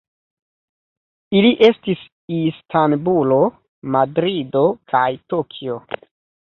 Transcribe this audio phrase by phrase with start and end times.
[1.41, 2.07] Ili estis
[2.39, 3.41] Istanbulo,
[3.99, 5.83] Madrido kaj Tokio.